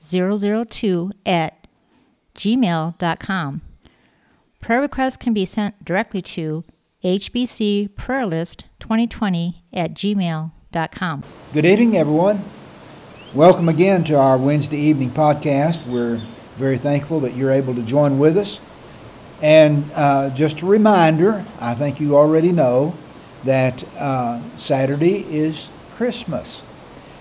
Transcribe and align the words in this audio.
steverwood002 0.00 1.12
at 1.26 1.66
gmail.com. 2.34 3.60
Prayer 4.60 4.80
requests 4.80 5.16
can 5.16 5.32
be 5.32 5.44
sent 5.44 5.84
directly 5.84 6.22
to 6.22 6.64
hbcprayerlist2020 7.04 9.54
at 9.72 9.94
gmail.com. 9.94 11.22
Good 11.52 11.64
evening, 11.64 11.96
everyone. 11.96 12.42
Welcome 13.34 13.68
again 13.68 14.02
to 14.04 14.16
our 14.18 14.36
Wednesday 14.36 14.78
evening 14.78 15.10
podcast. 15.10 15.86
We're 15.86 16.16
very 16.56 16.78
thankful 16.78 17.20
that 17.20 17.36
you're 17.36 17.52
able 17.52 17.74
to 17.74 17.82
join 17.82 18.18
with 18.18 18.36
us. 18.36 18.58
And 19.42 19.90
uh, 19.94 20.28
just 20.30 20.62
a 20.62 20.66
reminder 20.66 21.44
I 21.60 21.74
think 21.74 22.00
you 22.00 22.16
already 22.16 22.50
know 22.52 22.94
that 23.44 23.84
uh, 23.96 24.42
Saturday 24.56 25.20
is 25.34 25.70
Christmas. 25.96 26.64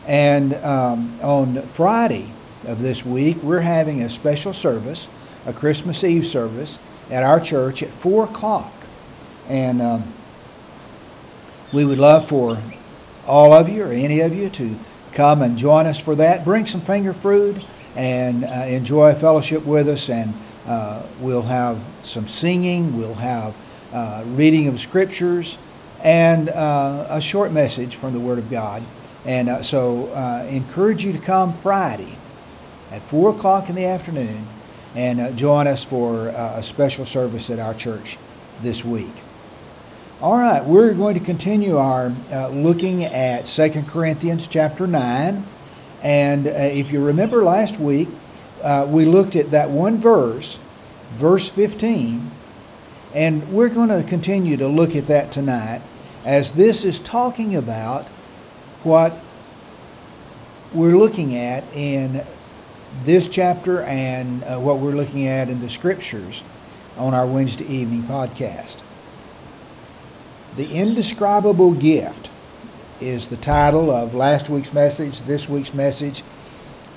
And 0.08 0.56
um, 0.56 1.18
on 1.22 1.62
Friday 1.62 2.32
of 2.68 2.82
this 2.82 3.06
week, 3.06 3.38
we're 3.42 3.62
having 3.62 4.04
a 4.04 4.10
special 4.10 4.54
service, 4.54 5.08
a 5.46 5.54
Christmas 5.54 6.04
Eve 6.04 6.26
service, 6.26 6.80
at 7.10 7.24
our 7.24 7.40
church 7.40 7.82
at 7.84 7.90
4 7.90 8.26
o'clock. 8.26 8.72
And 9.48 9.82
um, 9.82 10.04
we 11.74 11.86
would 11.86 11.98
love 11.98 12.28
for 12.28 12.58
all 13.26 13.54
of 13.54 13.70
you 13.70 13.84
or 13.84 13.92
any 13.92 14.20
of 14.22 14.36
you 14.36 14.50
to 14.50 14.76
come 15.14 15.42
and 15.42 15.58
join 15.58 15.86
us 15.86 16.00
for 16.00 16.16
that. 16.16 16.44
Bring 16.44 16.66
some 16.66 16.82
finger 16.82 17.14
food 17.14 17.64
and 17.96 18.44
uh, 18.44 18.66
enjoy 18.68 19.14
fellowship 19.16 19.66
with 19.66 19.88
us. 19.88 20.10
And 20.10 20.34
uh, 20.68 21.02
we'll 21.20 21.42
have 21.42 21.82
some 22.04 22.28
singing, 22.28 22.98
we'll 22.98 23.16
have 23.16 23.56
uh, 23.94 24.24
reading 24.28 24.68
of 24.68 24.80
scriptures, 24.80 25.58
and 26.04 26.50
uh, 26.50 27.08
a 27.10 27.22
short 27.22 27.52
message 27.52 27.96
from 27.96 28.14
the 28.14 28.20
Word 28.20 28.38
of 28.38 28.50
God. 28.52 28.84
And 29.26 29.50
uh, 29.50 29.64
so, 29.64 30.08
uh, 30.14 30.48
encourage 30.50 31.04
you 31.04 31.12
to 31.12 31.20
come 31.20 31.54
Friday 31.58 32.16
at 32.92 33.02
4 33.04 33.32
o'clock 33.32 33.70
in 33.70 33.76
the 33.76 33.86
afternoon 33.86 34.46
and 34.96 35.38
join 35.38 35.68
us 35.68 35.84
for 35.84 36.30
a 36.30 36.64
special 36.64 37.06
service 37.06 37.50
at 37.50 37.60
our 37.60 37.74
church 37.74 38.18
this 38.62 38.84
week. 38.84 39.14
All 40.22 40.38
right, 40.38 40.62
we're 40.62 40.94
going 40.94 41.18
to 41.18 41.24
continue 41.24 41.78
our 41.78 42.12
uh, 42.30 42.50
looking 42.50 43.06
at 43.06 43.46
2 43.46 43.84
Corinthians 43.84 44.48
chapter 44.48 44.86
9. 44.86 45.46
And 46.04 46.46
uh, 46.46 46.50
if 46.50 46.92
you 46.92 47.06
remember 47.06 47.42
last 47.42 47.80
week, 47.80 48.10
uh, 48.62 48.86
we 48.90 49.06
looked 49.06 49.38
at 49.38 49.52
that 49.52 49.70
one 49.70 49.98
verse, 49.98 50.60
verse 51.14 51.48
15, 51.48 52.30
and 53.16 53.50
we're 53.50 53.70
going 53.70 53.88
to 53.88 54.04
continue 54.10 54.58
to 54.58 54.68
look 54.68 54.94
at 54.94 55.08
that 55.08 55.32
tonight 55.32 55.82
as 56.26 56.52
this 56.52 56.84
is 56.84 57.00
talking 57.00 57.56
about 57.56 58.06
what 58.84 59.18
we're 60.74 60.98
looking 60.98 61.38
at 61.38 61.64
in 61.74 62.22
this 63.06 63.28
chapter 63.28 63.82
and 63.84 64.44
uh, 64.44 64.60
what 64.60 64.80
we're 64.80 64.96
looking 64.96 65.28
at 65.28 65.50
in 65.50 65.62
the 65.62 65.70
scriptures 65.70 66.44
on 66.98 67.14
our 67.14 67.26
Wednesday 67.26 67.66
evening 67.66 68.04
podcast. 68.04 68.82
The 70.56 70.72
Indescribable 70.72 71.74
Gift 71.74 72.30
is 73.00 73.28
the 73.28 73.38
title 73.38 73.92
of 73.92 74.14
last 74.14 74.50
week's 74.50 74.74
message, 74.74 75.22
this 75.22 75.48
week's 75.48 75.74
message. 75.74 76.24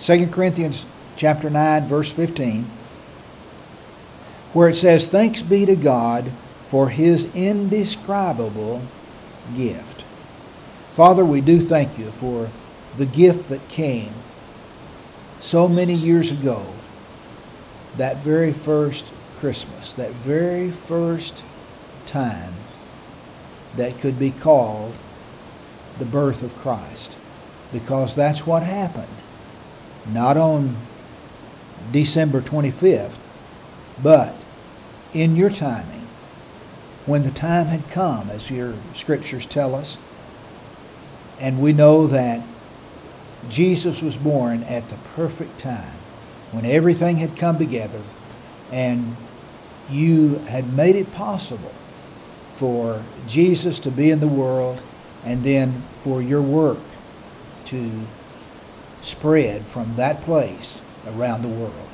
2 0.00 0.26
Corinthians 0.28 0.86
chapter 1.16 1.48
9 1.48 1.86
verse 1.86 2.12
15 2.12 2.64
where 4.52 4.68
it 4.68 4.74
says 4.74 5.06
thanks 5.06 5.40
be 5.40 5.64
to 5.64 5.76
God 5.76 6.30
for 6.68 6.88
his 6.88 7.34
indescribable 7.34 8.82
gift. 9.56 10.02
Father, 10.94 11.24
we 11.24 11.40
do 11.40 11.60
thank 11.60 11.98
you 11.98 12.10
for 12.10 12.48
the 12.98 13.06
gift 13.06 13.48
that 13.48 13.66
came 13.68 14.12
so 15.42 15.68
many 15.68 15.92
years 15.92 16.30
ago. 16.30 16.64
That 17.98 18.16
very 18.18 18.52
first 18.54 19.12
Christmas, 19.38 19.92
that 19.94 20.12
very 20.12 20.70
first 20.70 21.44
time 22.06 22.54
that 23.76 23.98
could 24.00 24.18
be 24.18 24.30
called 24.30 24.94
the 25.98 26.04
birth 26.04 26.42
of 26.42 26.56
Christ. 26.56 27.18
Because 27.72 28.14
that's 28.14 28.46
what 28.46 28.62
happened. 28.62 29.06
Not 30.10 30.36
on 30.36 30.76
December 31.90 32.40
25th, 32.40 33.14
but 34.02 34.34
in 35.12 35.36
your 35.36 35.50
timing, 35.50 36.06
when 37.04 37.24
the 37.24 37.30
time 37.30 37.66
had 37.66 37.88
come, 37.90 38.30
as 38.30 38.50
your 38.50 38.74
scriptures 38.94 39.44
tell 39.44 39.74
us, 39.74 39.98
and 41.40 41.60
we 41.60 41.72
know 41.72 42.06
that 42.06 42.40
Jesus 43.48 44.02
was 44.02 44.16
born 44.16 44.62
at 44.64 44.88
the 44.88 44.96
perfect 45.16 45.58
time, 45.58 45.96
when 46.52 46.64
everything 46.64 47.16
had 47.16 47.36
come 47.36 47.58
together, 47.58 48.00
and 48.70 49.16
you 49.90 50.36
had 50.36 50.72
made 50.74 50.96
it 50.96 51.12
possible 51.12 51.72
for 52.56 53.02
Jesus 53.26 53.78
to 53.80 53.90
be 53.90 54.10
in 54.10 54.20
the 54.20 54.28
world 54.28 54.80
and 55.24 55.42
then 55.42 55.82
for 56.04 56.22
your 56.22 56.42
work 56.42 56.78
to 57.66 57.90
spread 59.02 59.62
from 59.62 59.96
that 59.96 60.20
place 60.22 60.80
around 61.08 61.42
the 61.42 61.48
world. 61.48 61.88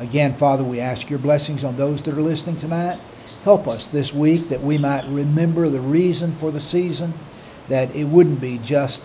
Again, 0.00 0.34
Father, 0.34 0.64
we 0.64 0.80
ask 0.80 1.10
your 1.10 1.18
blessings 1.18 1.62
on 1.62 1.76
those 1.76 2.02
that 2.02 2.14
are 2.14 2.22
listening 2.22 2.56
tonight. 2.56 2.98
Help 3.44 3.68
us 3.68 3.86
this 3.86 4.12
week 4.12 4.48
that 4.48 4.60
we 4.62 4.78
might 4.78 5.04
remember 5.06 5.68
the 5.68 5.80
reason 5.80 6.32
for 6.32 6.50
the 6.50 6.60
season, 6.60 7.12
that 7.68 7.94
it 7.94 8.04
wouldn't 8.04 8.40
be 8.40 8.58
just 8.58 9.02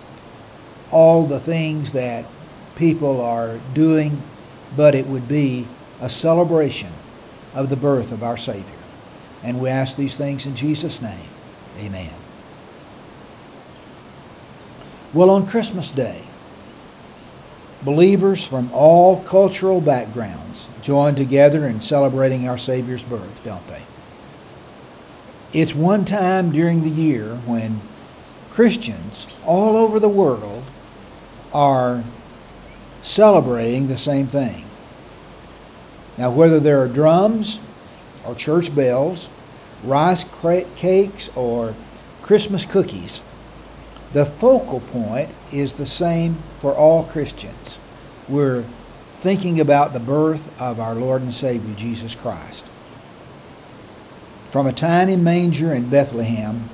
all 0.91 1.25
the 1.25 1.39
things 1.39 1.91
that 1.91 2.25
people 2.75 3.21
are 3.21 3.59
doing, 3.73 4.21
but 4.75 4.95
it 4.95 5.07
would 5.07 5.27
be 5.27 5.67
a 6.01 6.09
celebration 6.09 6.89
of 7.53 7.69
the 7.69 7.75
birth 7.75 8.11
of 8.11 8.23
our 8.23 8.37
Savior. 8.37 8.63
And 9.43 9.59
we 9.59 9.69
ask 9.69 9.97
these 9.97 10.15
things 10.15 10.45
in 10.45 10.55
Jesus' 10.55 11.01
name. 11.01 11.29
Amen. 11.79 12.09
Well, 15.13 15.29
on 15.29 15.47
Christmas 15.47 15.91
Day, 15.91 16.21
believers 17.83 18.43
from 18.43 18.69
all 18.73 19.23
cultural 19.23 19.81
backgrounds 19.81 20.67
join 20.81 21.15
together 21.15 21.67
in 21.67 21.81
celebrating 21.81 22.47
our 22.47 22.57
Savior's 22.57 23.03
birth, 23.03 23.43
don't 23.43 23.65
they? 23.67 23.81
It's 25.53 25.73
one 25.73 26.05
time 26.05 26.51
during 26.51 26.83
the 26.83 26.89
year 26.89 27.35
when 27.45 27.79
Christians 28.51 29.27
all 29.45 29.77
over 29.77 29.99
the 29.99 30.09
world 30.09 30.56
are 31.57 32.03
celebrating 33.01 33.87
the 33.87 33.97
same 33.97 34.27
thing. 34.27 34.63
Now, 36.15 36.29
whether 36.29 36.59
there 36.59 36.79
are 36.83 36.87
drums 36.87 37.59
or 38.23 38.35
church 38.35 38.75
bells, 38.75 39.27
rice 39.83 40.23
cakes, 40.75 41.35
or 41.35 41.73
Christmas 42.21 42.63
cookies. 42.63 43.23
The 44.13 44.27
focal 44.27 44.81
point 44.81 45.29
is 45.51 45.73
the 45.73 45.87
same 45.87 46.35
for 46.59 46.75
all 46.75 47.05
Christians. 47.05 47.79
We're 48.29 48.61
thinking 49.19 49.59
about 49.59 49.93
the 49.93 49.99
birth 49.99 50.61
of 50.61 50.79
our 50.79 50.93
Lord 50.93 51.23
and 51.23 51.33
Savior, 51.33 51.73
Jesus 51.73 52.13
Christ. 52.13 52.65
From 54.51 54.67
a 54.67 54.73
tiny 54.73 55.15
manger 55.15 55.73
in 55.73 55.89
Bethlehem 55.89 56.69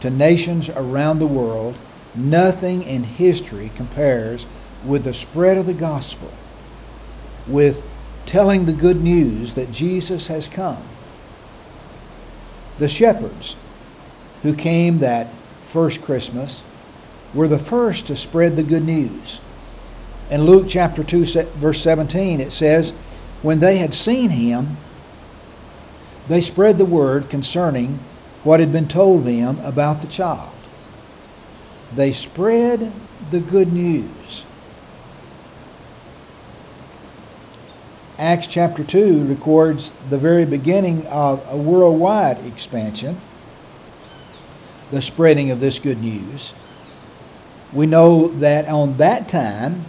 to 0.00 0.10
nations 0.10 0.68
around 0.68 1.18
the 1.18 1.26
world, 1.26 1.76
nothing 2.14 2.82
in 2.82 3.04
history 3.04 3.70
compares 3.76 4.46
with 4.84 5.04
the 5.04 5.12
spread 5.12 5.58
of 5.58 5.66
the 5.66 5.74
gospel, 5.74 6.32
with 7.46 7.82
telling 8.26 8.66
the 8.66 8.72
good 8.72 9.02
news 9.02 9.54
that 9.54 9.72
Jesus 9.72 10.26
has 10.28 10.48
come. 10.48 10.82
The 12.78 12.88
shepherds 12.88 13.56
who 14.42 14.54
came 14.54 14.98
that 14.98 15.28
first 15.72 16.02
Christmas 16.02 16.62
were 17.34 17.48
the 17.48 17.58
first 17.58 18.06
to 18.06 18.16
spread 18.16 18.56
the 18.56 18.62
good 18.62 18.84
news. 18.84 19.40
In 20.30 20.44
Luke 20.44 20.66
chapter 20.68 21.02
2, 21.02 21.24
verse 21.56 21.82
17, 21.82 22.40
it 22.40 22.52
says, 22.52 22.90
When 23.42 23.60
they 23.60 23.78
had 23.78 23.94
seen 23.94 24.30
him, 24.30 24.76
they 26.28 26.40
spread 26.40 26.78
the 26.78 26.84
word 26.84 27.30
concerning 27.30 27.98
what 28.44 28.60
had 28.60 28.72
been 28.72 28.88
told 28.88 29.24
them 29.24 29.58
about 29.60 30.02
the 30.02 30.06
child. 30.06 30.50
They 31.94 32.12
spread 32.12 32.92
the 33.30 33.40
good 33.40 33.72
news. 33.72 34.44
Acts 38.18 38.48
chapter 38.48 38.82
2 38.82 39.26
records 39.26 39.92
the 40.10 40.18
very 40.18 40.44
beginning 40.44 41.06
of 41.06 41.46
a 41.48 41.56
worldwide 41.56 42.44
expansion, 42.44 43.20
the 44.90 45.00
spreading 45.00 45.50
of 45.50 45.60
this 45.60 45.78
good 45.78 46.00
news. 46.00 46.52
We 47.72 47.86
know 47.86 48.28
that 48.28 48.66
on 48.66 48.96
that 48.96 49.28
time, 49.28 49.84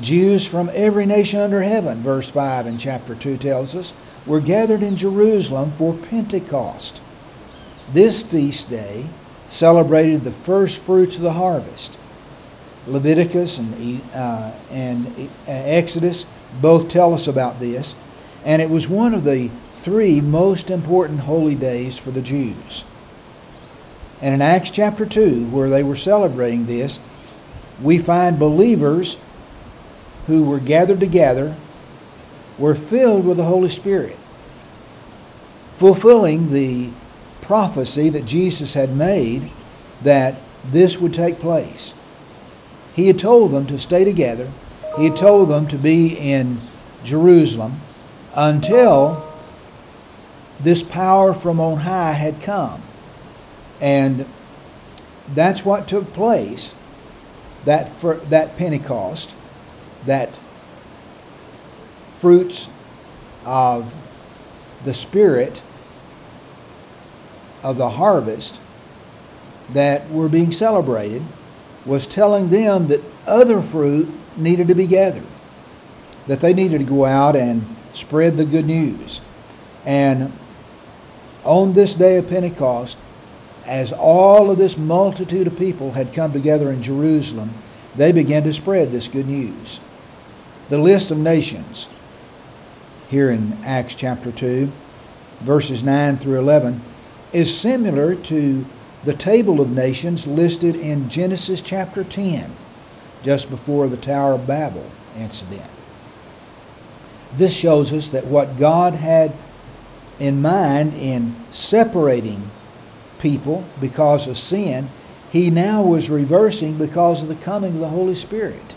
Jews 0.00 0.46
from 0.46 0.70
every 0.72 1.04
nation 1.04 1.40
under 1.40 1.62
heaven, 1.62 1.98
verse 1.98 2.28
5 2.28 2.66
in 2.66 2.78
chapter 2.78 3.16
2 3.16 3.36
tells 3.38 3.74
us, 3.74 3.92
were 4.24 4.40
gathered 4.40 4.82
in 4.82 4.96
Jerusalem 4.96 5.72
for 5.72 5.94
Pentecost. 5.94 7.02
This 7.92 8.22
feast 8.22 8.70
day 8.70 9.06
celebrated 9.48 10.22
the 10.22 10.30
first 10.30 10.78
fruits 10.78 11.16
of 11.16 11.22
the 11.22 11.32
harvest. 11.32 11.98
Leviticus 12.86 13.58
and, 13.58 14.00
uh, 14.14 14.52
and 14.70 15.06
uh, 15.46 15.50
Exodus 15.50 16.26
both 16.60 16.90
tell 16.90 17.12
us 17.12 17.26
about 17.26 17.60
this, 17.60 17.94
and 18.44 18.62
it 18.62 18.70
was 18.70 18.88
one 18.88 19.14
of 19.14 19.24
the 19.24 19.50
three 19.80 20.20
most 20.20 20.70
important 20.70 21.20
holy 21.20 21.54
days 21.54 21.98
for 21.98 22.10
the 22.10 22.22
Jews. 22.22 22.84
And 24.20 24.34
in 24.34 24.42
Acts 24.42 24.70
chapter 24.70 25.06
2, 25.06 25.46
where 25.46 25.70
they 25.70 25.82
were 25.82 25.96
celebrating 25.96 26.66
this, 26.66 26.98
we 27.82 27.98
find 27.98 28.38
believers 28.38 29.24
who 30.26 30.44
were 30.44 30.58
gathered 30.58 31.00
together 31.00 31.56
were 32.58 32.74
filled 32.74 33.24
with 33.24 33.36
the 33.36 33.44
Holy 33.44 33.68
Spirit, 33.68 34.16
fulfilling 35.76 36.52
the 36.52 36.90
prophecy 37.42 38.08
that 38.10 38.24
Jesus 38.24 38.74
had 38.74 38.94
made 38.94 39.50
that 40.02 40.36
this 40.64 40.98
would 40.98 41.14
take 41.14 41.38
place. 41.38 41.94
He 42.94 43.06
had 43.06 43.18
told 43.18 43.52
them 43.52 43.66
to 43.66 43.78
stay 43.78 44.04
together. 44.04 44.50
He 44.96 45.04
had 45.04 45.16
told 45.16 45.48
them 45.48 45.68
to 45.68 45.76
be 45.76 46.16
in 46.18 46.60
Jerusalem 47.04 47.80
until 48.34 49.24
this 50.60 50.82
power 50.82 51.32
from 51.32 51.60
on 51.60 51.78
high 51.78 52.12
had 52.12 52.40
come. 52.42 52.82
And 53.80 54.26
that's 55.34 55.64
what 55.64 55.86
took 55.86 56.12
place 56.12 56.74
that 57.64 57.88
for 57.88 58.14
that 58.14 58.56
Pentecost, 58.56 59.34
that 60.06 60.36
fruits 62.20 62.68
of 63.44 63.92
the 64.84 64.94
Spirit 64.94 65.62
of 67.62 67.76
the 67.76 67.90
harvest 67.90 68.60
that 69.72 70.08
were 70.10 70.28
being 70.28 70.52
celebrated 70.52 71.22
was 71.84 72.06
telling 72.06 72.50
them 72.50 72.88
that 72.88 73.02
other 73.26 73.60
fruit 73.60 74.08
needed 74.36 74.68
to 74.68 74.74
be 74.74 74.86
gathered, 74.86 75.26
that 76.26 76.40
they 76.40 76.54
needed 76.54 76.78
to 76.78 76.84
go 76.84 77.04
out 77.04 77.36
and 77.36 77.62
spread 77.92 78.36
the 78.36 78.44
good 78.44 78.66
news. 78.66 79.20
And 79.84 80.32
on 81.44 81.72
this 81.72 81.94
day 81.94 82.16
of 82.16 82.28
Pentecost, 82.28 82.96
as 83.66 83.92
all 83.92 84.50
of 84.50 84.58
this 84.58 84.78
multitude 84.78 85.46
of 85.46 85.58
people 85.58 85.92
had 85.92 86.12
come 86.14 86.32
together 86.32 86.70
in 86.70 86.82
Jerusalem, 86.82 87.50
they 87.96 88.12
began 88.12 88.42
to 88.44 88.52
spread 88.52 88.92
this 88.92 89.08
good 89.08 89.26
news. 89.26 89.80
The 90.68 90.78
list 90.78 91.10
of 91.10 91.18
nations 91.18 91.88
here 93.08 93.30
in 93.30 93.56
Acts 93.64 93.94
chapter 93.94 94.30
2, 94.30 94.70
verses 95.40 95.82
9 95.82 96.18
through 96.18 96.38
11, 96.38 96.80
is 97.32 97.56
similar 97.56 98.14
to 98.14 98.64
the 99.04 99.14
table 99.14 99.60
of 99.60 99.70
nations 99.70 100.26
listed 100.26 100.74
in 100.76 101.08
Genesis 101.08 101.60
chapter 101.60 102.04
10, 102.04 102.50
just 103.22 103.50
before 103.50 103.86
the 103.88 103.96
Tower 103.96 104.34
of 104.34 104.46
Babel 104.46 104.90
incident. 105.16 105.70
This 107.36 107.54
shows 107.54 107.92
us 107.92 108.10
that 108.10 108.26
what 108.26 108.58
God 108.58 108.94
had 108.94 109.32
in 110.18 110.42
mind 110.42 110.94
in 110.94 111.34
separating 111.52 112.50
people 113.20 113.64
because 113.80 114.26
of 114.26 114.38
sin, 114.38 114.88
he 115.30 115.50
now 115.50 115.82
was 115.82 116.10
reversing 116.10 116.78
because 116.78 117.22
of 117.22 117.28
the 117.28 117.34
coming 117.36 117.74
of 117.74 117.80
the 117.80 117.88
Holy 117.88 118.14
Spirit. 118.14 118.74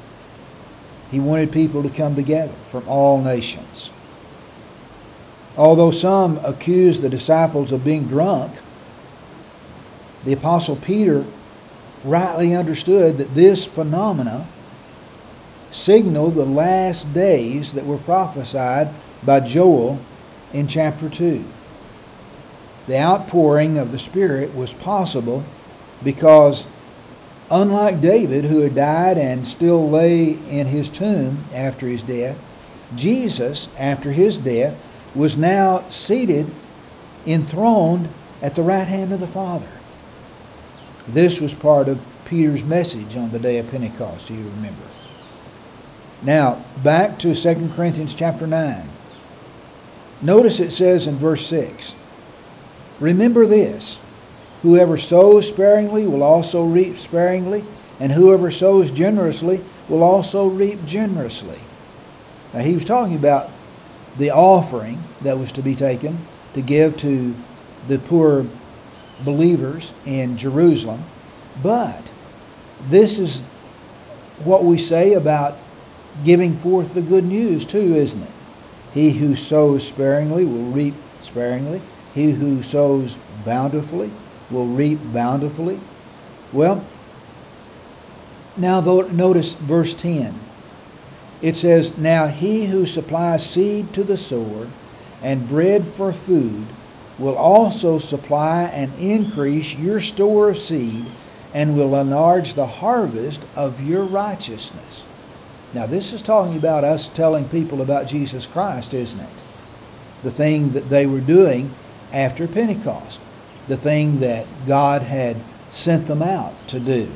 He 1.10 1.20
wanted 1.20 1.52
people 1.52 1.84
to 1.84 1.90
come 1.90 2.16
together 2.16 2.54
from 2.70 2.88
all 2.88 3.22
nations. 3.22 3.92
Although 5.58 5.92
some 5.92 6.40
accused 6.44 7.02
the 7.02 7.10
disciples 7.10 7.72
of 7.72 7.84
being 7.84 8.08
drunk, 8.08 8.54
the 10.24 10.34
Apostle 10.34 10.76
Peter 10.78 11.26
rightly 12.04 12.56
understood 12.56 13.18
that 13.18 13.36
this 13.36 13.66
phenomena 13.66 14.48
signaled 15.72 16.36
the 16.36 16.46
last 16.46 17.14
days 17.14 17.74
that 17.74 17.86
were 17.86 17.98
prophesied 17.98 18.90
by 19.24 19.40
Joel 19.40 20.00
in 20.54 20.68
chapter 20.68 21.10
2. 21.10 21.44
The 22.88 22.98
outpouring 22.98 23.78
of 23.78 23.92
the 23.92 24.00
Spirit 24.00 24.56
was 24.56 24.74
possible 24.74 25.44
because, 26.04 26.66
unlike 27.50 28.02
David, 28.02 28.46
who 28.46 28.60
had 28.60 28.76
died 28.76 29.18
and 29.18 29.48
still 29.48 29.90
lay 29.90 30.32
in 30.50 30.68
his 30.68 30.90
tomb 30.90 31.44
after 31.54 31.88
his 31.88 32.02
death, 32.02 32.38
Jesus, 32.96 33.70
after 33.78 34.12
his 34.12 34.38
death, 34.38 34.76
was 35.16 35.38
now 35.38 35.88
seated, 35.90 36.50
enthroned 37.26 38.10
at 38.42 38.56
the 38.56 38.62
right 38.62 38.88
hand 38.88 39.12
of 39.12 39.20
the 39.20 39.28
Father. 39.28 39.68
This 41.08 41.40
was 41.40 41.54
part 41.54 41.88
of 41.88 42.02
Peter's 42.26 42.64
message 42.64 43.18
on 43.18 43.32
the 43.32 43.40
day 43.40 43.58
of 43.58 43.70
Pentecost, 43.70 44.30
you 44.30 44.38
remember? 44.38 44.84
Now, 46.24 46.64
back 46.84 47.18
to 47.20 47.34
2 47.34 47.70
Corinthians 47.76 48.14
chapter 48.14 48.46
9. 48.46 48.88
Notice 50.22 50.60
it 50.60 50.72
says 50.72 51.08
in 51.08 51.16
verse 51.16 51.46
6 51.48 51.96
Remember 53.00 53.48
this 53.48 54.04
whoever 54.62 54.98
sows 54.98 55.48
sparingly 55.48 56.06
will 56.06 56.22
also 56.22 56.64
reap 56.64 56.98
sparingly, 56.98 57.64
and 58.00 58.12
whoever 58.12 58.52
sows 58.52 58.92
generously 58.92 59.60
will 59.90 60.04
also 60.04 60.48
reap 60.48 60.86
generously. 60.86 61.60
Now, 62.54 62.60
he 62.60 62.76
was 62.76 62.86
talking 62.86 63.16
about 63.16 63.50
the 64.18 64.32
offering 64.32 65.04
that 65.22 65.38
was 65.38 65.52
to 65.54 65.62
be 65.62 65.76
taken 65.76 66.18
to 66.54 66.62
give 66.62 66.98
to 66.98 67.34
the 67.88 67.98
poor 67.98 68.46
believers 69.24 69.94
in 70.06 70.38
Jerusalem. 70.38 71.04
But 71.62 72.10
this 72.90 73.20
is 73.20 73.42
what 74.44 74.64
we 74.64 74.78
say 74.78 75.14
about 75.14 75.58
giving 76.24 76.58
forth 76.58 76.94
the 76.94 77.02
good 77.02 77.24
news, 77.24 77.66
too, 77.66 77.96
isn't 77.96 78.22
it? 78.22 78.30
He 78.94 79.12
who 79.12 79.36
sows 79.36 79.88
sparingly 79.88 80.46
will 80.46 80.66
reap 80.72 80.96
sparingly. 81.22 81.82
He 82.14 82.32
who 82.32 82.62
sows 82.64 83.16
bountifully 83.46 84.12
will 84.50 84.68
reap 84.68 85.00
bountifully. 85.14 85.80
Well, 86.52 86.84
now 88.58 88.82
notice 88.82 89.54
verse 89.54 89.94
10. 89.94 90.34
It 91.42 91.56
says, 91.56 91.98
Now 91.98 92.28
he 92.28 92.66
who 92.66 92.86
supplies 92.86 93.48
seed 93.48 93.94
to 93.94 94.04
the 94.04 94.18
sower 94.18 94.68
and 95.24 95.48
bread 95.48 95.86
for 95.86 96.14
food 96.14 96.66
will 97.18 97.36
also 97.36 98.00
supply 98.00 98.64
and 98.64 98.92
increase 99.00 99.76
your 99.76 100.02
store 100.02 100.50
of 100.50 100.58
seed 100.58 101.06
and 101.54 101.76
will 101.76 101.96
enlarge 101.96 102.54
the 102.54 102.66
harvest 102.66 103.44
of 103.56 103.86
your 103.86 104.04
righteousness. 104.04 105.06
Now, 105.74 105.86
this 105.86 106.14
is 106.14 106.22
talking 106.22 106.58
about 106.58 106.84
us 106.84 107.08
telling 107.08 107.48
people 107.48 107.82
about 107.82 108.08
Jesus 108.08 108.46
Christ, 108.46 108.94
isn't 108.94 109.20
it? 109.20 109.44
The 110.24 110.32
thing 110.32 110.72
that 110.74 110.90
they 110.90 111.06
were 111.06 111.22
doing 111.22 111.72
after 112.12 112.48
Pentecost, 112.48 113.22
the 113.68 113.78
thing 113.78 114.20
that 114.20 114.46
God 114.68 115.02
had 115.02 115.38
sent 115.72 116.08
them 116.08 116.22
out 116.22 116.54
to 116.70 116.80
do, 116.80 117.08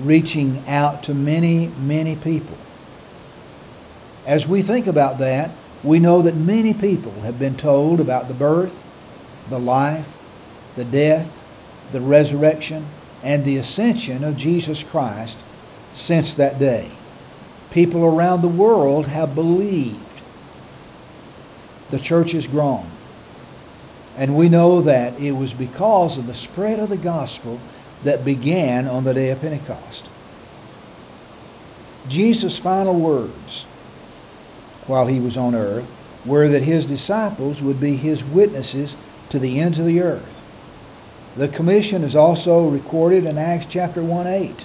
reaching 0.00 0.62
out 0.66 1.02
to 1.04 1.14
many, 1.14 1.68
many 1.80 2.16
people. 2.16 2.56
As 4.26 4.46
we 4.46 4.62
think 4.62 4.86
about 4.86 5.18
that, 5.18 5.50
we 5.82 5.98
know 5.98 6.22
that 6.22 6.34
many 6.34 6.74
people 6.74 7.12
have 7.22 7.38
been 7.38 7.56
told 7.56 8.00
about 8.00 8.28
the 8.28 8.34
birth, 8.34 8.82
the 9.48 9.58
life, 9.58 10.08
the 10.74 10.84
death, 10.84 11.32
the 11.92 12.00
resurrection, 12.00 12.84
and 13.22 13.44
the 13.44 13.56
ascension 13.56 14.24
of 14.24 14.36
Jesus 14.36 14.82
Christ 14.82 15.38
since 15.94 16.34
that 16.34 16.58
day. 16.58 16.90
People 17.70 18.04
around 18.04 18.42
the 18.42 18.48
world 18.48 19.06
have 19.06 19.34
believed. 19.34 20.00
The 21.90 21.98
church 21.98 22.32
has 22.32 22.46
grown. 22.46 22.86
And 24.16 24.36
we 24.36 24.48
know 24.48 24.80
that 24.82 25.20
it 25.20 25.32
was 25.32 25.52
because 25.52 26.18
of 26.18 26.26
the 26.26 26.34
spread 26.34 26.78
of 26.78 26.88
the 26.88 26.96
gospel 26.96 27.60
that 28.04 28.24
began 28.24 28.86
on 28.86 29.04
the 29.04 29.14
day 29.14 29.30
of 29.30 29.40
Pentecost. 29.40 30.10
Jesus' 32.08 32.58
final 32.58 32.94
words 32.94 33.64
while 34.86 35.06
he 35.06 35.20
was 35.20 35.36
on 35.36 35.54
earth 35.54 35.90
were 36.24 36.48
that 36.48 36.62
his 36.62 36.86
disciples 36.86 37.62
would 37.62 37.80
be 37.80 37.96
his 37.96 38.22
witnesses 38.24 38.96
to 39.30 39.38
the 39.38 39.60
ends 39.60 39.78
of 39.78 39.86
the 39.86 40.00
earth. 40.00 40.32
The 41.36 41.48
commission 41.48 42.02
is 42.02 42.16
also 42.16 42.68
recorded 42.68 43.24
in 43.24 43.38
Acts 43.38 43.66
chapter 43.66 44.02
1 44.02 44.26
8, 44.26 44.62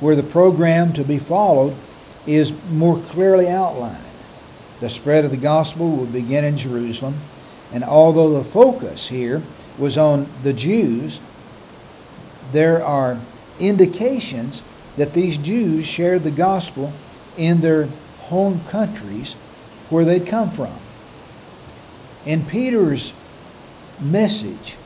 where 0.00 0.16
the 0.16 0.22
program 0.22 0.92
to 0.94 1.04
be 1.04 1.18
followed 1.18 1.74
is 2.26 2.52
more 2.70 2.98
clearly 2.98 3.48
outlined. 3.48 3.98
the 4.80 4.90
spread 4.90 5.24
of 5.24 5.30
the 5.30 5.36
gospel 5.36 5.88
would 5.90 6.12
begin 6.12 6.44
in 6.44 6.58
Jerusalem. 6.58 7.14
And 7.72 7.84
although 7.84 8.36
the 8.36 8.44
focus 8.44 9.08
here 9.08 9.40
was 9.78 9.96
on 9.96 10.26
the 10.42 10.52
Jews, 10.52 11.20
there 12.52 12.84
are 12.84 13.18
indications 13.58 14.62
that 14.96 15.14
these 15.14 15.36
Jews 15.36 15.86
shared 15.86 16.22
the 16.22 16.30
gospel 16.30 16.92
in 17.36 17.60
their 17.60 17.86
home 18.20 18.60
countries 18.68 19.34
where 19.90 20.04
they'd 20.04 20.26
come 20.26 20.50
from. 20.50 20.72
In 22.26 22.44
Peter's 22.44 23.12
message, 24.00 24.76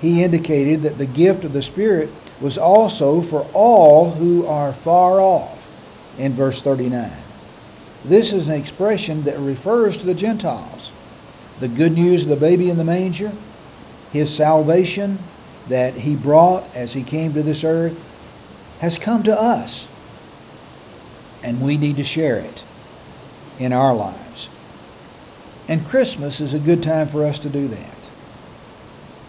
he 0.00 0.22
indicated 0.22 0.82
that 0.82 0.98
the 0.98 1.06
gift 1.06 1.44
of 1.44 1.52
the 1.52 1.62
Spirit 1.62 2.08
was 2.40 2.58
also 2.58 3.20
for 3.20 3.46
all 3.52 4.10
who 4.10 4.46
are 4.46 4.72
far 4.72 5.20
off 5.20 5.58
in 6.18 6.32
verse 6.32 6.60
39. 6.60 7.10
This 8.04 8.32
is 8.32 8.48
an 8.48 8.54
expression 8.54 9.22
that 9.22 9.38
refers 9.38 9.96
to 9.98 10.06
the 10.06 10.14
Gentiles. 10.14 10.90
The 11.60 11.68
good 11.68 11.92
news 11.92 12.24
of 12.24 12.28
the 12.28 12.36
baby 12.36 12.68
in 12.68 12.76
the 12.76 12.84
manger, 12.84 13.32
his 14.12 14.34
salvation 14.34 15.18
that 15.68 15.94
he 15.94 16.16
brought 16.16 16.64
as 16.74 16.92
he 16.92 17.02
came 17.02 17.32
to 17.34 17.42
this 17.42 17.64
earth, 17.64 17.98
has 18.80 18.98
come 18.98 19.22
to 19.22 19.38
us. 19.38 19.88
And 21.44 21.60
we 21.60 21.76
need 21.76 21.96
to 21.96 22.04
share 22.04 22.36
it 22.36 22.64
in 23.58 23.72
our 23.72 23.94
lives. 23.94 24.48
And 25.68 25.84
Christmas 25.86 26.40
is 26.40 26.54
a 26.54 26.58
good 26.58 26.82
time 26.82 27.08
for 27.08 27.24
us 27.24 27.38
to 27.40 27.48
do 27.48 27.68
that. 27.68 27.96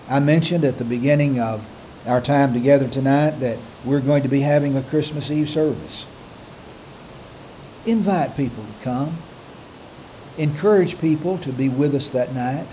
I 0.10 0.20
mentioned 0.20 0.64
at 0.64 0.78
the 0.78 0.84
beginning 0.84 1.40
of 1.40 1.66
our 2.06 2.20
time 2.20 2.54
together 2.54 2.88
tonight 2.88 3.32
that 3.40 3.58
we're 3.86 4.02
going 4.02 4.24
to 4.24 4.30
be 4.30 4.42
having 4.42 4.76
a 4.76 4.82
Christmas 4.84 5.32
Eve 5.32 5.50
service. 5.50 6.08
Invite 7.86 8.36
people 8.36 8.64
to 8.64 8.84
come. 8.84 9.18
Encourage 10.38 11.00
people 11.00 11.38
to 11.40 11.52
be 11.52 11.70
with 11.70 11.94
us 11.96 12.10
that 12.10 12.34
night. 12.34 12.68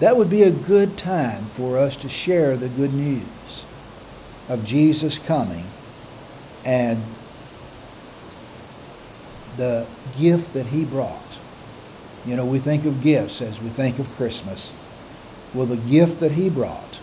That 0.00 0.16
would 0.16 0.30
be 0.30 0.42
a 0.42 0.50
good 0.50 0.96
time 0.96 1.44
for 1.54 1.78
us 1.78 1.94
to 1.96 2.08
share 2.08 2.56
the 2.56 2.68
good 2.68 2.92
news 2.92 3.66
of 4.48 4.64
Jesus 4.64 5.18
coming 5.18 5.64
and 6.64 7.02
the 9.56 9.86
gift 10.18 10.54
that 10.54 10.66
he 10.66 10.84
brought. 10.84 11.38
You 12.26 12.36
know, 12.36 12.44
we 12.44 12.58
think 12.58 12.84
of 12.86 13.02
gifts 13.02 13.40
as 13.40 13.60
we 13.62 13.68
think 13.68 13.98
of 13.98 14.08
Christmas. 14.16 14.72
Well, 15.54 15.66
the 15.66 15.76
gift 15.76 16.20
that 16.20 16.32
he 16.32 16.48
brought 16.48 17.00